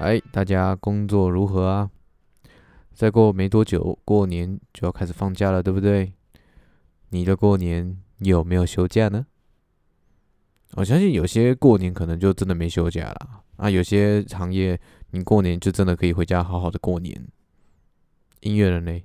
[0.00, 1.90] 哎，大家工作如何啊？
[2.94, 6.14] 再过没多久，过年就要开始放假了，对不对？
[7.10, 9.26] 你的过年有没有休假呢？
[10.76, 17.28] 我相信有些过年可能就真的没休假了啊，有些行业你过年就真的可以回家好好的过年。
[18.40, 19.04] 音乐人嘞，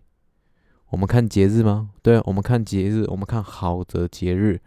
[0.92, 1.92] 我们看节日吗？
[2.02, 4.62] 对，我们看节日，我们看好的节日，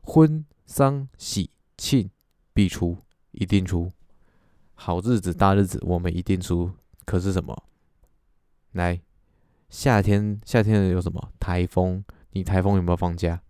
[0.00, 2.08] 婚丧喜庆
[2.54, 2.96] 必出，
[3.32, 3.92] 一定出。
[4.76, 6.70] 好日子、大日子，我们一定出。
[7.04, 7.64] 可是什么？
[8.72, 9.00] 来，
[9.68, 11.32] 夏天，夏天有什么？
[11.40, 12.04] 台风。
[12.30, 13.42] 你台风有没有放假？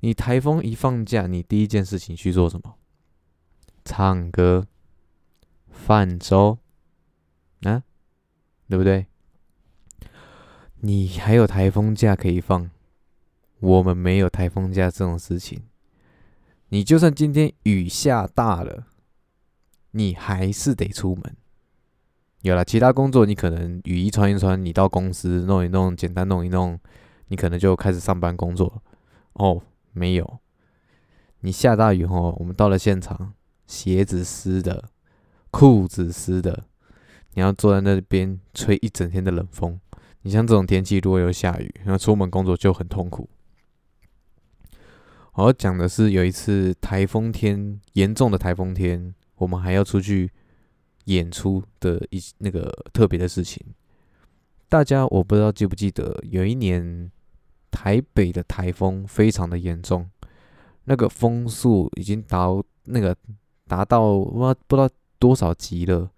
[0.00, 2.76] 你台风一放假，你第一件事情去做什么？
[3.84, 4.66] 唱歌、
[5.70, 6.58] 泛舟，
[7.62, 7.82] 啊，
[8.68, 9.06] 对不对？
[10.80, 12.70] 你还有台风假可以放，
[13.60, 15.62] 我们没有台风假这种事情。
[16.68, 18.86] 你就算今天雨下大了。
[19.98, 21.36] 你还是得出门。
[22.42, 26.78] 有了其他工作，你可能雨衣穿一穿，你到公司弄一弄，简单弄一弄，
[27.26, 28.80] 你可能就开始上班工作。
[29.32, 29.60] 哦，
[29.92, 30.38] 没有，
[31.40, 33.34] 你下大雨后，我们到了现场，
[33.66, 34.84] 鞋子湿的，
[35.50, 36.62] 裤子湿的，
[37.34, 39.80] 你要坐在那边吹一整天的冷风。
[40.22, 43.28] 你像这种天气，如果有下雨，那出门工作就很痛苦。
[45.32, 49.12] 我要讲的是，有一次台风天，严重的台风天。
[49.38, 50.30] 我们还要出去
[51.04, 53.64] 演出的一那个特别的事情，
[54.68, 57.10] 大家我不知道记不记得，有一年
[57.70, 60.08] 台北的台风非常的严重，
[60.84, 62.48] 那个风速已经达
[62.84, 63.16] 那个
[63.66, 64.88] 达到不不知道
[65.18, 66.10] 多少级了，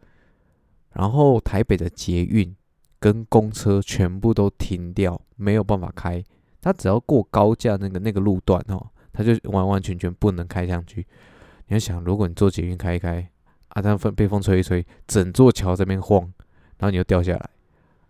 [0.95, 2.55] 然后台北的捷运
[2.99, 6.23] 跟公车全部都停掉，没有办法开，
[6.61, 11.07] 它只要过高架那个那个路段哦，它就完完全全不能开上去。
[11.71, 13.31] 你要想，如果你坐捷运开一开，
[13.69, 16.21] 啊，它风被风吹一吹，整座桥这边晃，
[16.79, 17.51] 然后你又掉下来，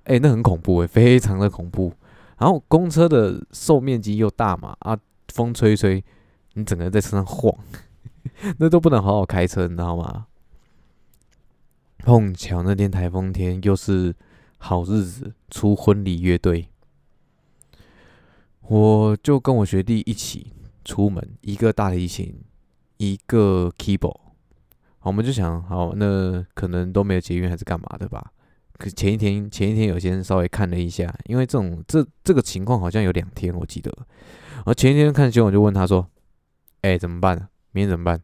[0.04, 1.92] 哎，那很恐怖哎，非常的恐怖。
[2.38, 6.02] 然后公车的受面积又大嘛，啊，风吹一吹，
[6.54, 7.54] 你整个人在车上晃，
[8.56, 10.26] 那都不能好好开车，你知道吗？
[11.98, 14.16] 碰巧那天台风天又是
[14.56, 16.70] 好日子，出婚礼乐队，
[18.62, 22.34] 我就跟我学弟一起出门，一个大提琴。
[23.00, 24.14] 一个 keyboard，
[24.98, 28.22] 好，我们就想，好，那可能都没有捷运还是干嘛的吧？
[28.76, 33.90] 可前一天，前一天有先稍微看了一下，因为这种这这个情况好像有两天，我记得。
[34.56, 36.06] 然后前一天看新闻，我就问他说
[36.82, 37.48] ：“哎，怎么办？
[37.72, 38.20] 明天怎么办？”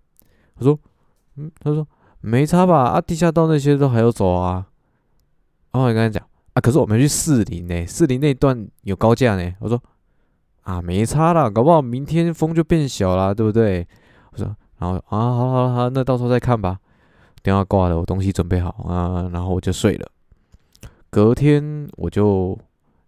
[0.55, 0.79] 他说
[1.37, 1.89] ：“嗯，他说
[2.21, 2.83] 没差吧？
[2.91, 4.67] 啊，地下道那些都还要走啊。”
[5.73, 6.23] 然后我跟他讲
[6.53, 9.83] ：“啊，可是我们去四林呢，四林那段有高架呢。”我说
[10.65, 13.89] ：“啊，没差啦，搞不好明天风就变小了，对不对？”
[14.33, 14.55] 我说。
[14.79, 16.79] 然后啊，好好好，那到时候再看吧。
[17.43, 20.11] 电话挂了，我东西准备好啊，然后我就睡了。
[21.11, 22.59] 隔天我就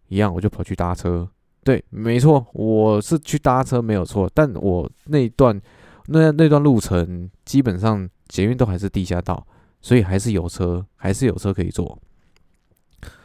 [0.09, 1.29] 一样，我就跑去搭车。
[1.65, 4.31] 对，没错，我是去搭车没有错。
[4.33, 5.61] 但我那段
[6.07, 9.47] 那那段路程，基本上捷运都还是地下道，
[9.83, 11.99] 所以还是有车，还是有车可以坐，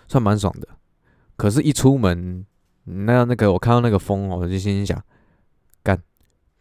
[0.08, 0.68] 算蛮爽的。
[1.38, 2.46] 可是，一出门，
[2.84, 5.02] 那那个我看到那个风，我就心想，
[5.84, 6.02] 干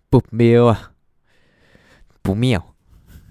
[0.09, 0.93] 不喵啊！
[2.23, 2.75] 不妙。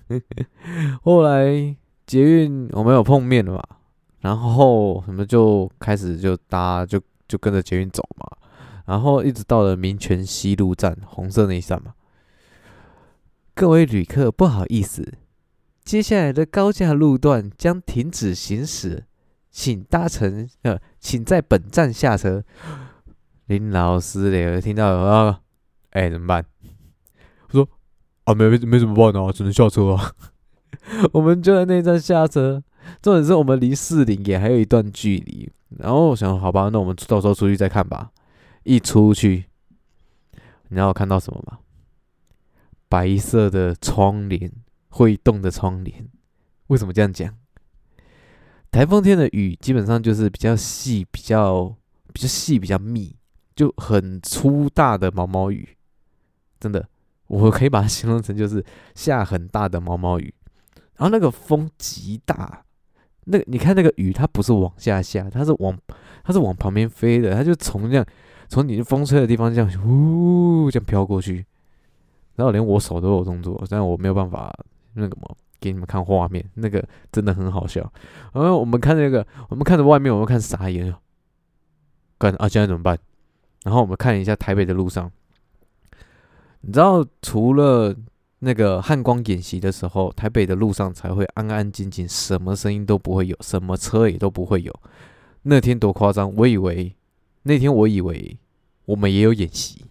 [1.03, 1.75] 后来
[2.05, 3.63] 捷运我们有碰面了嘛，
[4.19, 8.27] 然后什么就开始就搭就就跟着捷运走嘛，
[8.85, 11.93] 然后一直到了民权西路站红色那一站嘛。
[13.53, 15.13] 各位旅客，不好意思，
[15.83, 19.05] 接下来的高架路段将停止行驶，
[19.49, 22.43] 请搭乘呃，请在本站下车。
[23.45, 25.41] 林老师嘞，听到啊，
[25.91, 26.45] 哎，怎么办？
[28.25, 30.13] 啊，没没没怎么办啊，只能下车啊。
[31.13, 32.63] 我们就在那站下车，
[33.01, 35.51] 重点是我们离四零也还有一段距离。
[35.79, 38.11] 然后我想，好吧，那我们到时候出去再看吧。
[38.63, 39.45] 一出去，
[40.69, 41.59] 你知道我看到什么吗？
[42.87, 44.51] 白色的窗帘，
[44.89, 46.09] 会动的窗帘。
[46.67, 47.33] 为什么这样讲？
[48.69, 51.75] 台风天的雨基本上就是比较细、比较
[52.13, 53.15] 比较细、比较密，
[53.55, 55.77] 就很粗大的毛毛雨，
[56.59, 56.87] 真的。
[57.31, 58.61] 我可以把它形容成就是
[58.93, 60.33] 下很大的毛毛雨，
[60.97, 62.61] 然后那个风极大，
[63.23, 65.77] 那你看那个雨，它不是往下下，它是往
[66.25, 68.05] 它是往旁边飞的，它就从这样
[68.49, 71.45] 从你风吹的地方这样呼这样飘过去，
[72.35, 74.53] 然后连我手都有动作，但我没有办法
[74.95, 77.81] 那个么给你们看画面，那个真的很好笑。
[78.33, 80.93] 然后我们看那个，我们看着外面，我们看傻眼，
[82.17, 82.99] 干啊，现在怎么办？
[83.63, 85.09] 然后我们看一下台北的路上。
[86.61, 87.95] 你知道，除了
[88.39, 94.73] 那个汉光演习的时候，台北的路上才会安安静静，什么声音都不会有，什么车也都不会有。
[95.43, 96.33] 那天多夸张！
[96.35, 96.95] 我以为
[97.43, 98.37] 那天我以为
[98.85, 99.85] 我们也有演习，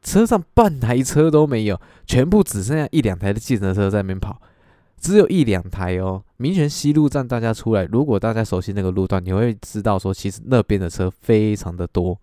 [0.00, 4.40] 车上半台车都没有，全部只剩下一两台的计程车在那边跑，
[4.96, 6.22] 只有一两台哦。
[6.36, 12.16] 民权西路站，大家出来，如果大家熟悉那个路段，你会知道说，其实那边的车非常的多。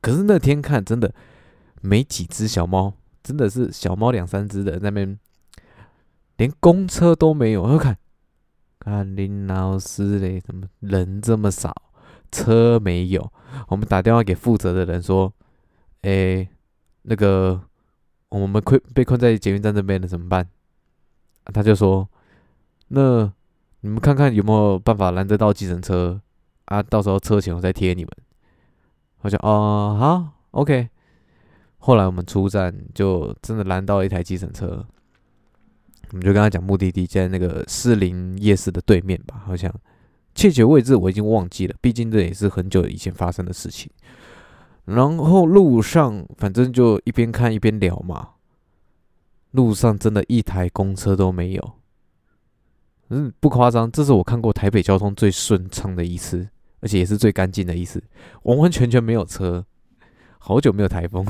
[0.00, 1.12] 可是那天看，真的
[1.84, 2.94] 没几只小猫。
[3.22, 5.18] 真的是小猫两三只的那边，
[6.36, 7.62] 连公车都没有。
[7.62, 7.96] 我看，
[8.78, 11.74] 看林老师嘞，怎么人这么少，
[12.30, 13.32] 车没有？
[13.68, 15.32] 我们打电话给负责的人说
[16.02, 16.46] ：“哎，
[17.02, 17.62] 那个
[18.28, 20.46] 我们困被困在捷运站这边了，怎么办？”
[21.50, 22.06] 他就说
[22.88, 23.32] ：“那
[23.80, 26.20] 你们看看有没有办法拦得到计程车
[26.66, 26.82] 啊？
[26.82, 28.10] 到时候车钱我再贴你们。”
[29.22, 30.90] 我讲：“哦，好，OK。”
[31.86, 34.82] 后来我们出站就真的拦到一台计程车，
[36.08, 39.70] 我们就跟他讲目的地在那个士林夜市的对面吧，好像。
[40.34, 43.90] 确切位置我已经忘记了，毕竟这也是很久以前发生的事情。
[44.86, 48.30] 然后路上反正就一边看一边聊嘛，
[49.50, 51.72] 路上真的一台公车都没有，
[53.10, 56.48] 嗯，不夸张，这是我看过台北交通最顺畅的一次，
[56.80, 58.02] 而且也是最干净的一次，
[58.44, 59.66] 完完全全没有车。
[60.46, 61.26] 好久没有台风，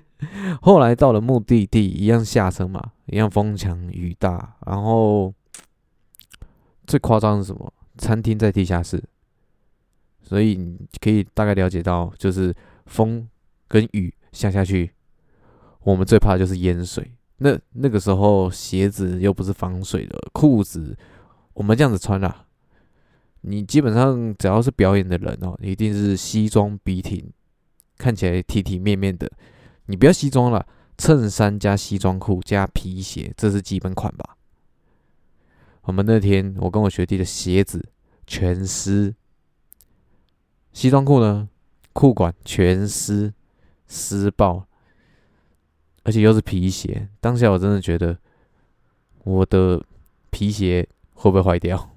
[0.62, 5.34] 后来到了目的地，一样下车嘛，一样风强雨大，然后
[6.86, 7.70] 最夸张是什么？
[7.98, 9.04] 餐厅在地下室，
[10.22, 12.56] 所以你可以大概了解到，就是
[12.86, 13.28] 风
[13.68, 14.90] 跟雨下下去，
[15.82, 17.12] 我们最怕的就是淹水。
[17.36, 20.96] 那那个时候鞋子又不是防水的，裤子
[21.52, 22.46] 我们这样子穿啦，
[23.42, 27.30] 你基本上只要是表演的人哦，一定是西装笔挺。
[27.98, 29.30] 看起来体体面面的，
[29.86, 30.66] 你不要西装了，
[30.98, 34.36] 衬衫加西装裤加皮鞋，这是基本款吧？
[35.82, 37.88] 我们那天我跟我学弟的鞋子
[38.26, 39.14] 全湿，
[40.72, 41.48] 西装裤呢，
[41.92, 43.32] 裤管全湿，
[43.86, 44.66] 湿爆，
[46.02, 47.08] 而且又是皮鞋。
[47.20, 48.18] 当下我真的觉得
[49.24, 49.82] 我的
[50.30, 51.96] 皮鞋会不会坏掉？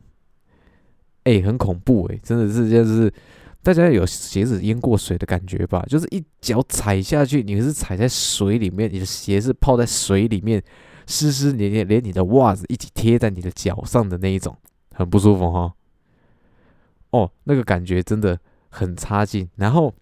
[1.24, 3.14] 哎，很恐怖哎，真的是就是。
[3.62, 5.84] 大家有鞋子淹过水的感觉吧？
[5.88, 10.64] 就是一脚踩下去，你是踩在水里面，你的鞋是泡在水里面，
[11.06, 14.56] 湿湿黏黏，连你的袜子一起贴在你的脚上的那一种，
[14.94, 15.74] 很不舒服哈。
[17.12, 18.40] 哦，那个感觉真的
[18.70, 19.50] 很差劲。
[19.56, 19.94] 然后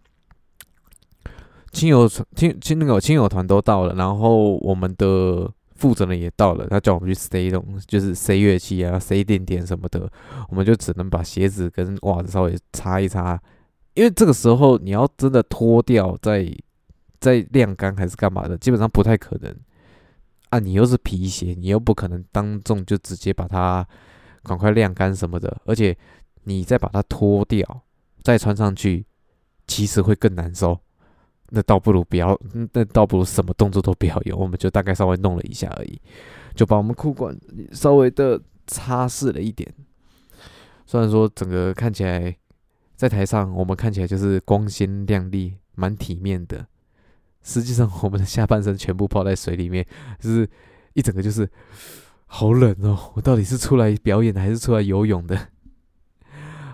[1.71, 10.11] 亲友亲亲那个亲友团都到了，然后我们的负责人也到了，他叫我们去塞东，就是塞乐器啊，塞垫垫什么的，
[10.49, 13.39] 我们就只能把鞋子跟袜子稍微擦一擦。
[13.93, 16.47] 因为这个时候你要真的脱掉再
[17.19, 19.55] 再晾干还是干嘛的，基本上不太可能
[20.49, 20.59] 啊！
[20.59, 23.87] 你又是皮鞋，你又不可能当众就直接把它
[24.43, 25.97] 赶快晾干什么的，而且
[26.43, 27.81] 你再把它脱掉
[28.21, 29.05] 再穿上去，
[29.65, 30.79] 其实会更难受。
[31.49, 32.39] 那倒不如不要，
[32.73, 36.01] 那倒不如什么动作都不要有，我们就大概稍微弄了一下而已，
[36.55, 37.37] 就把我们裤管
[37.71, 39.73] 稍微的擦拭了一点。
[40.85, 42.35] 虽然说整个看起来。
[42.97, 46.65] 在台上，我们看起来就是光鲜亮丽、蛮体面的。
[47.43, 49.85] 实际上，我们的下半身全部泡在水里面，
[50.19, 50.49] 就是
[50.93, 51.47] 一整个就是
[52.25, 53.11] 好冷哦。
[53.13, 55.49] 我到底是出来表演的，还是出来游泳的？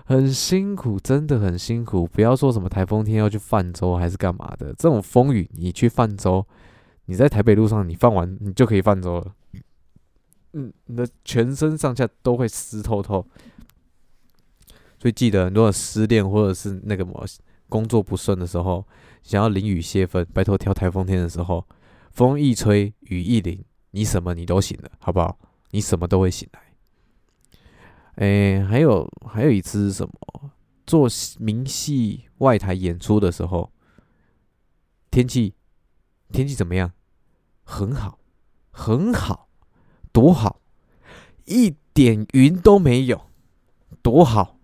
[0.04, 2.06] 很辛苦，真的很辛苦。
[2.06, 6.46] 不要说什么台风天要去泛舟还是干嘛的，这种风雨你去泛舟，
[7.06, 9.34] 你在台北路上你放完你就可以泛舟了。
[10.52, 13.26] 嗯，你的全身上下都会湿透透。
[14.98, 17.26] 所以记得，如果失恋或者是那个么
[17.68, 18.86] 工作不顺的时候，
[19.22, 21.66] 想要淋雨泄愤，拜托挑台风天的时候，
[22.12, 25.38] 风一吹，雨一淋，你什么你都醒了，好不好？
[25.70, 26.60] 你什么都会醒来。
[28.16, 30.50] 哎，还有还有一次是什么？
[30.86, 33.72] 做明戏外台演出的时候，
[35.10, 35.54] 天气
[36.30, 36.92] 天气怎么样？
[37.64, 38.18] 很好，
[38.70, 39.48] 很好，
[40.12, 40.60] 多好，
[41.46, 43.30] 一点云都没有，
[44.02, 44.58] 多好。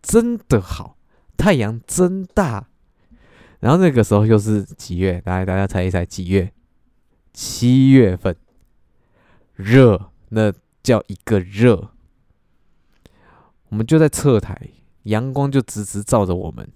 [0.00, 0.98] 真的好，
[1.36, 2.68] 太阳真大。
[3.60, 5.22] 然后那个时候又是几月？
[5.24, 6.52] 来，大家猜一猜，几月？
[7.32, 8.36] 七月份，
[9.54, 10.52] 热，那
[10.82, 11.93] 叫一个热。
[13.74, 14.56] 我们就在侧台，
[15.02, 16.70] 阳光就直直照着我们。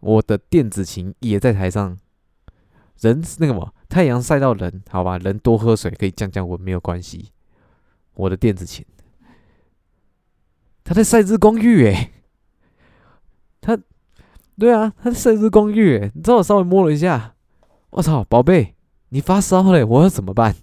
[0.00, 1.98] 我的电子琴也在台上。
[3.00, 7.30] 人那个么，太阳晒到人，好吧，人多喝水可以降降温，没有关系。
[8.14, 8.86] 我的电子琴。
[10.82, 12.10] 他在晒日光浴诶，
[13.60, 13.78] 他，
[14.58, 17.34] 对啊，他在晒日光浴诶，你知道我稍微摸了一下，
[17.90, 18.76] 我操，宝贝，
[19.10, 20.56] 你发烧了，我要怎么办？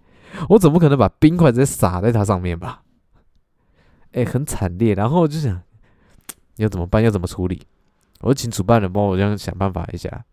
[0.50, 2.82] 我总不可能把冰块直接洒在它上面吧？
[4.12, 4.94] 哎，很惨烈。
[4.94, 5.60] 然后我就想，
[6.56, 7.02] 要怎么办？
[7.02, 7.62] 要怎么处理？
[8.20, 10.24] 我就请主办人帮我这样想办法一下。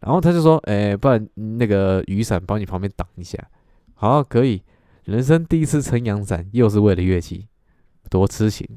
[0.00, 3.38] 然后他就说：“哎，不然那个雨伞帮你旁边挡一下。”
[3.94, 4.62] 好，可以。
[5.04, 7.46] 人生第一次撑阳伞，又是为了乐器，
[8.10, 8.68] 多痴情。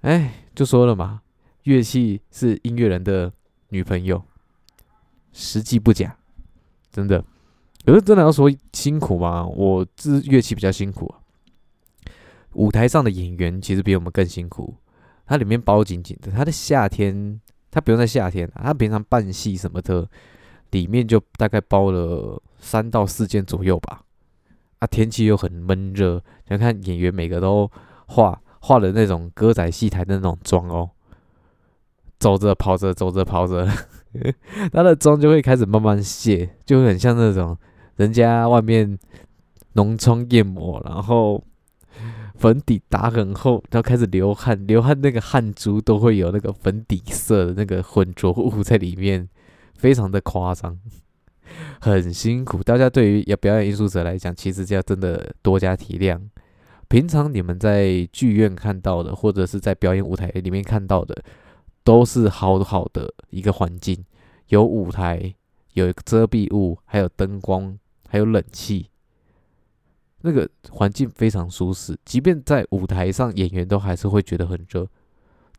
[0.00, 1.20] 哎，就说了嘛，
[1.64, 3.30] 乐器是音乐人的
[3.68, 4.22] 女朋友，
[5.32, 6.16] 实际不假，
[6.90, 7.22] 真的。
[7.84, 9.46] 可是真的要说辛苦吗？
[9.46, 11.20] 我这乐器比较辛苦啊。
[12.54, 14.74] 舞台上的演员其实比我们更辛苦，
[15.26, 16.30] 它里面包紧紧的。
[16.32, 17.40] 他的夏天，
[17.70, 20.08] 他不用在夏天，他平常办戏什么的，
[20.70, 24.02] 里面就大概包了三到四件左右吧。
[24.78, 27.70] 啊，天气又很闷热，你看演员每个都
[28.06, 30.90] 化化了那种歌仔戏台的那种妆哦，
[32.18, 33.68] 走着跑着，走着跑着，
[34.72, 37.58] 他的妆就会开始慢慢卸，就很像那种
[37.96, 38.98] 人家外面
[39.72, 41.42] 浓妆艳抹，然后
[42.38, 49.28] 粉底打很厚，然后开始流汗，流汗那个汗珠都会有那个粉底色的那个浑浊物在里面，
[49.74, 50.78] 非常的夸张。
[51.80, 56.20] 很辛苦，大家对于要表演艺术者来讲，其实要真的多加体谅。
[56.88, 61.22] 平常你们在剧院看到的，或者是在表演舞台里面看到的，
[61.82, 64.04] 都是好好的一个环境，
[64.48, 65.34] 有舞台，
[65.72, 67.78] 有遮蔽物，还有灯光，
[68.08, 68.86] 还有冷气，
[70.22, 71.98] 那个环境非常舒适。
[72.04, 74.86] 即便在舞台上，演员都还是会觉得很热，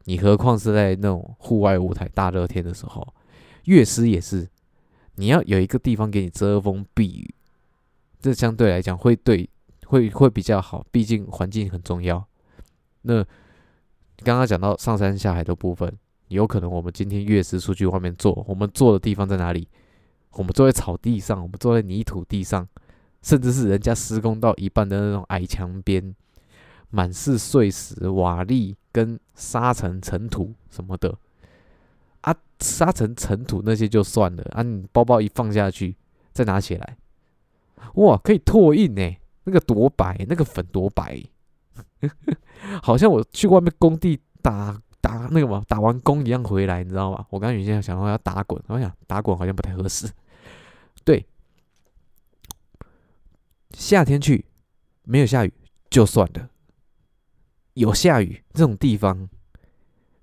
[0.05, 3.13] 你何况是在那种户外舞台大热天的时候，
[3.65, 4.47] 乐师也是。
[5.15, 7.35] 你要有一个地方给你遮风避雨，
[8.21, 9.49] 这相对来讲会对
[9.85, 12.25] 会会比较好，毕竟环境很重要。
[13.01, 13.21] 那
[14.23, 15.93] 刚刚讲到上山下海的部分，
[16.29, 19.67] 有可能我们今天乐师出去外面坐，我们坐的地方在哪里？
[20.33, 22.65] 我们坐在草地上，我们坐在泥土地上，
[23.21, 26.15] 甚至是人家施工到一半的那种矮墙边，
[26.89, 31.17] 满是碎石、瓦砾跟沙尘、尘土什么的。
[32.21, 34.61] 啊，沙尘尘土那些就算了啊！
[34.61, 35.95] 你包包一放下去，
[36.33, 36.97] 再拿起来，
[37.93, 39.15] 哇，可以拓印呢！
[39.45, 41.23] 那个多白，那个粉多白，
[42.83, 47.25] 好像我去外面工地打打那个嘛，打完工一样回来，你知道吗？
[47.29, 50.05] 我刚原先想说要打滚，我想打滚好像不太合适。
[51.05, 51.25] 对，
[53.71, 54.45] 夏天去
[55.03, 55.53] 没有下雨
[55.89, 56.49] 就算了，
[57.73, 59.29] 有下雨这种地方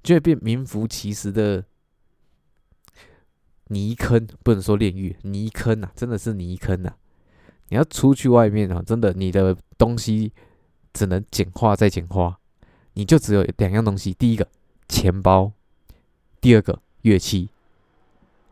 [0.02, 1.64] 就会变名副其实的。
[3.68, 6.92] 泥坑不能说炼狱，泥坑呐，真的是泥坑呐！
[7.68, 10.32] 你要出去外面啊，真的，你的东西
[10.92, 12.38] 只能简化再简化，
[12.92, 14.46] 你就只有两样东西：第一个
[14.86, 15.50] 钱包，
[16.40, 17.48] 第二个乐器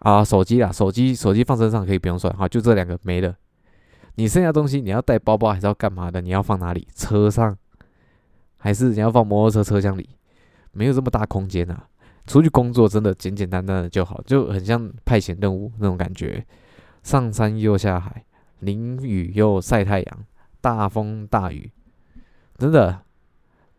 [0.00, 3.36] 啊，手机啦，手机手机放身上可以不用算哈，就这两个没了。
[4.16, 6.20] 你剩下东西你要带包包还是要干嘛的？
[6.20, 6.86] 你要放哪里？
[6.94, 7.56] 车上
[8.56, 10.08] 还是你要放摩托车车厢里？
[10.72, 11.88] 没有这么大空间啊！
[12.26, 16.44] 出去工作真的简简单单的就好，就很像派遣任务那种感觉。
[17.02, 18.24] 上山又下海，
[18.60, 20.24] 淋雨又晒太阳，
[20.60, 21.70] 大风大雨，
[22.56, 23.02] 真的，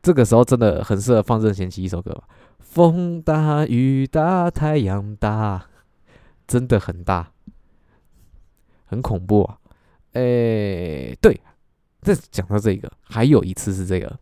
[0.03, 2.23] 这个时候真的很适合放任贤齐一首歌。
[2.59, 5.67] 风大雨大太阳大，
[6.45, 7.31] 真的很大，
[8.85, 9.57] 很恐怖啊！
[10.15, 11.39] 哎，对，
[12.01, 14.17] 这讲到这个，还有一次是这个，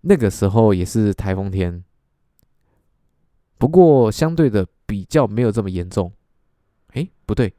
[0.00, 1.84] 那个时候也是台风天。
[3.56, 6.12] 不过相对的比较没有这么严重，
[6.94, 7.54] 诶，不对，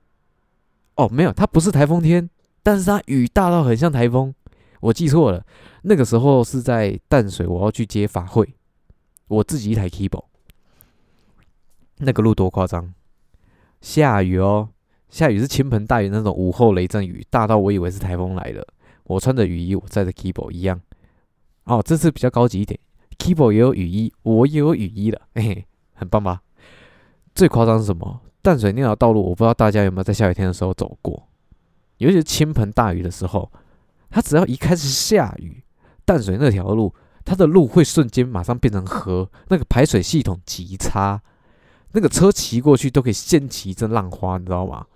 [0.95, 2.29] 哦，没有，它不是台风天，
[2.61, 4.35] 但是它雨大到很像台风，
[4.81, 5.45] 我记错了。
[5.83, 8.53] 那个时候是在淡水，我要去接法会，
[9.27, 10.25] 我自己一台 keyboard，
[11.99, 12.93] 那个路多夸张，
[13.79, 14.71] 下雨哦，
[15.13, 18.67] 下雨是倾盆大雨那种午后雷阵雨，大到我以为是台风来了。
[19.03, 20.81] 我穿着雨衣，我载着 keyboard 一样。
[21.65, 22.79] 哦，这次比较高级一点
[23.19, 25.65] ，keyboard 也有雨衣，我也有雨衣了， 嘿嘿。
[25.93, 26.41] 很棒吧？
[27.35, 28.21] 最夸张是什么？
[28.41, 31.27] 淡水那条道路，我不知道大家有没有在下雨天的时候走过，
[31.99, 33.51] 尤其是倾盆大雨的时候，
[34.09, 35.63] 它只要一开始下雨，
[36.05, 36.91] 淡水那条路，
[37.23, 41.21] 它的路会瞬间马上变成河，那个排水系统极差，
[41.91, 44.87] 那个车骑过去都可以掀起一阵浪花，你知道吗？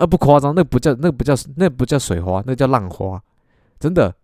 [0.00, 3.22] 啊，不夸张，那不叫那不叫那不叫水花，那叫浪花，
[3.78, 4.14] 真的。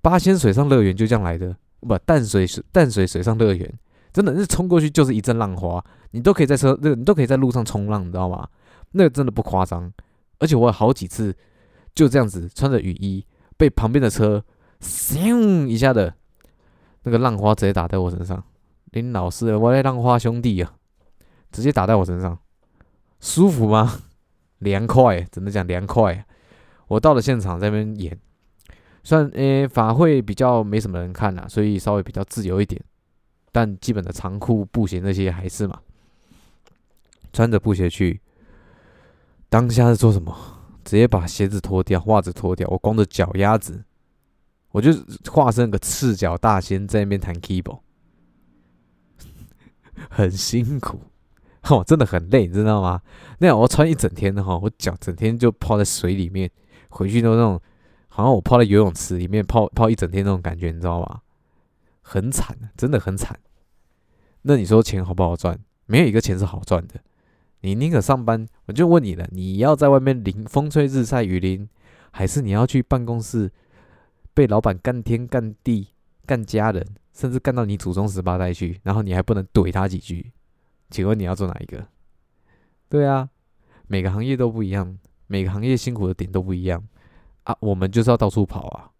[0.00, 3.78] 八仙水上乐园就这样来的，不淡水水淡水水上乐园。
[4.12, 8.48] 真的是冲过去就是一阵浪花，你都可以在车，那你都可以在路上冲浪，你知道吗？
[8.92, 9.92] 那真的不夸张，
[10.38, 11.34] 而且我有好几次
[11.94, 14.42] 就这样子穿着雨衣，被旁边的车
[14.80, 16.14] 咻一下的，
[17.02, 18.42] 那个浪花直接打在我身上。
[18.92, 20.72] 林老师，我的浪花兄弟啊，
[21.50, 22.38] 直接打在我身上，
[23.20, 24.02] 舒服吗？
[24.58, 26.24] 凉快，只能讲凉快。
[26.86, 28.18] 我到了现场在那边演，
[29.02, 32.82] 虽然诶法会比较没什么人看啦，所以稍微比较自由一点，
[33.52, 35.80] 但基本的长裤、布鞋那些还是嘛。
[37.32, 38.20] 穿着布鞋去，
[39.48, 40.34] 当下是做什么？
[40.84, 43.84] 直接把鞋子脱掉，袜子脱掉，我光着脚丫子，
[44.70, 44.90] 我就
[45.30, 47.80] 化身个赤脚大仙在那边弹 keyboard，
[50.08, 51.02] 很辛苦，
[51.70, 53.00] 哦，真的很累，你知道吗？
[53.38, 56.50] 那样我穿一整天的哈，我脚整天就泡在水里面，
[56.88, 57.60] 回去都那种，
[58.08, 61.20] 好像我泡在游泳池里面泡泡一整天那种感觉，你知道吗？
[62.00, 63.38] 很惨，真的很惨。
[64.42, 65.58] 那你说钱好不好赚？
[65.86, 66.94] 没有一个钱是好赚的。
[67.60, 71.68] 你宁可上班，我就问你了，你要在外面淋风吹日晒雨淋，
[72.12, 73.50] 还是你要去办公室
[74.32, 75.88] 被老板干天干地
[76.24, 80.32] 干家人，甚至干到你祖宗十八代去，然后你还不能怼他几句？
[80.90, 81.86] 请问你要做哪一个？
[82.88, 83.28] 对啊，
[83.86, 86.86] 每个行业都不一样，每个行业辛苦的点都不一样
[87.44, 87.56] 啊。
[87.60, 88.90] 我们就是要到处跑啊。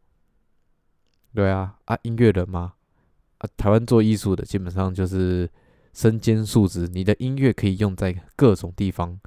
[1.34, 2.74] 对啊，啊，音乐人吗？
[3.38, 5.50] 啊，台湾做艺术的基本上就是。
[5.94, 9.18] 身兼数职，你的音乐可以用在各种地方。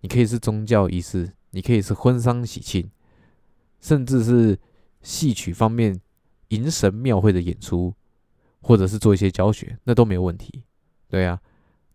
[0.00, 2.90] 你可以是宗教仪式，你可以是婚丧喜庆，
[3.80, 4.58] 甚至是
[5.00, 5.98] 戏曲方面
[6.48, 7.94] 迎神庙会的演出，
[8.60, 10.64] 或者是做一些教学，那都没有问题。
[11.08, 11.40] 对啊，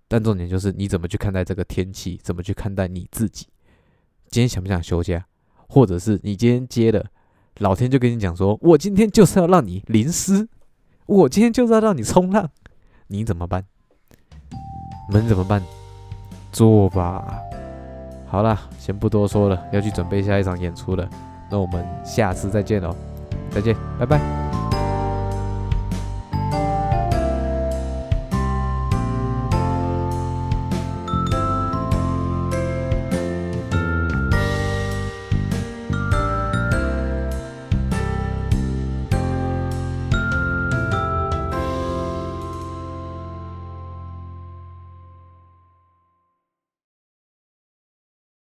[0.07, 3.47] 但重点就是你怎么去看待这个天气，怎么去看待你自己。
[4.29, 5.25] 今天想不想休假？
[5.67, 7.05] 或者是你今天接了，
[7.57, 10.47] 老天就跟你讲说：“我今天就是要让你淋湿，
[11.07, 12.49] 我今天就是要让你冲浪。”
[13.07, 13.65] 你怎么办？
[15.11, 15.61] 能怎么办？
[16.51, 17.39] 做吧。
[18.27, 21.09] 好了，先不多说了，要去准备下一场演出了。
[21.49, 22.95] 那我们下次再见喽，
[23.49, 24.44] 再见，拜拜。